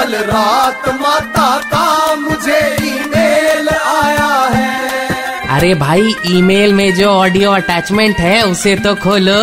[0.00, 8.16] कल रात माता का मुझे ईमेल आया है। अरे भाई ईमेल में जो ऑडियो अटैचमेंट
[8.16, 9.34] है उसे तो खोलो।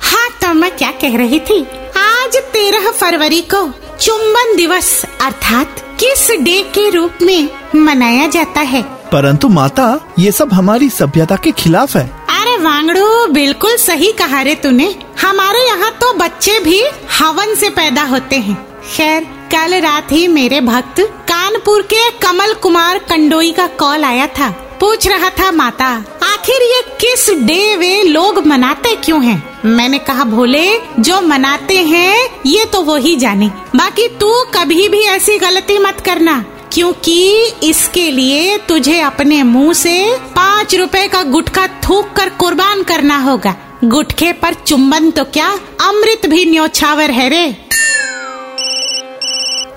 [0.00, 1.60] हाँ तो मैं क्या कह रही थी?
[1.98, 3.62] आज तेरह फरवरी को
[4.00, 8.82] चुंबन दिवस अर्थात किस डे के रूप में मनाया जाता है?
[9.12, 14.54] परंतु माता ये सब हमारी सभ्यता के खिलाफ है। अरे वांगड़ू बिल्कुल सही कहा रे
[14.54, 16.82] तूने। हमारे यहाँ तो बच्चे भी
[17.20, 18.64] हवन से पैदा होते हैं।
[18.96, 24.48] खैर कल रात ही मेरे भक्त कानपुर के कमल कुमार कंडोई का कॉल आया था।
[24.80, 25.86] पूछ रहा था, माता,
[26.24, 29.42] आखिर ये किस डे वे लोग मनाते क्यों हैं?
[29.64, 30.64] मैंने कहा, भोले,
[30.98, 36.00] जो मनाते हैं, ये तो वो ही जाने। बाकी तू कभी भी ऐसी गलती मत
[36.00, 36.38] करना,
[36.72, 43.18] क्योंकि इसके लिए तुझे अपने मुँह से पाँच रुपए का गुटखा थूक कर कुर्बान करना
[43.18, 45.48] होगा। गुटखे पर चुम्बन तो क्या?
[45.80, 47.44] अमृत भी न्योछावर है रे।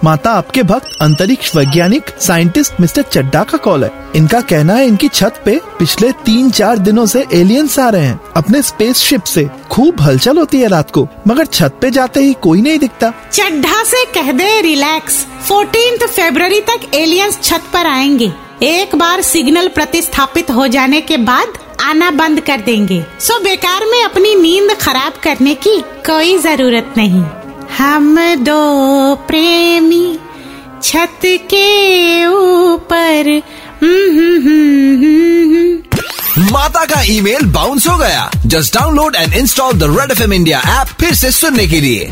[0.05, 5.07] माता आपके भक्त, अंतरिक्ष वैज्ञानिक, साइंटिस्ट मिस्टर चड्डा का कॉल है। इनका कहना है इनकी
[5.07, 10.01] छत पे पिछले तीन चार दिनों से एलियंस आ रहे हैं। अपने स्पेसशिप से खूब
[10.01, 14.05] हलचल होती है रात को, मगर छत पे जाते ही कोई नहीं दिखता। चड्ढा से
[14.05, 18.31] कह दे रिलैक्स फोर्टीन फरवरी तक एलियंस छत पर आएँगे।
[18.63, 24.03] एक बार सिग्नल प्रतिस्थापित हो जाने के बाद आना बंद कर देंगे। सो बेकार में
[24.03, 27.23] अपनी नींद खराब करने की कोई ज़रूरत नहीं।
[27.77, 30.19] हम दो प्रेमी
[30.83, 33.41] छत के ऊपर।
[36.51, 40.59] माता का ईमेल बाउंस हो गया। Just download and install the Red FM India India
[40.81, 42.11] app फिर से सुनने के लिए।